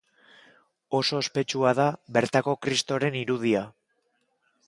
[0.99, 1.85] Oso ospetsua da
[2.17, 3.65] bertako Kristoren irudia.